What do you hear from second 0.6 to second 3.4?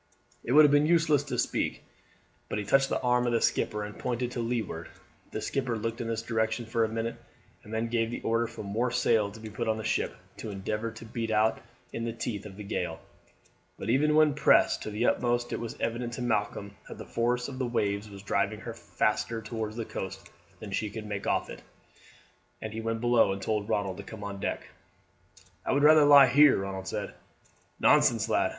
have been useless to speak, but he touched the arm of the